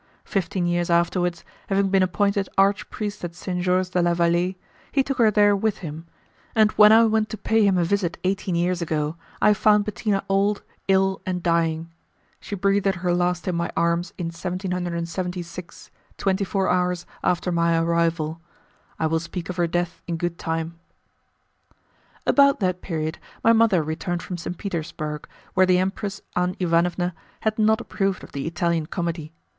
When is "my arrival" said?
17.51-18.41